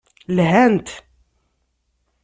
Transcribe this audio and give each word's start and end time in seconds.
Lhant. 0.37 0.89